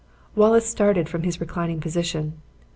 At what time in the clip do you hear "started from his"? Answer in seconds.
0.67-1.39